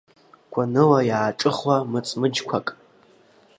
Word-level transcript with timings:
Гәаныла 0.51 0.99
иааҿыхуа 1.09 1.75
мыҵмыџьқәак. 1.91 2.67